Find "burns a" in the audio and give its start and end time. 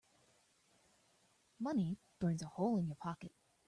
2.17-2.47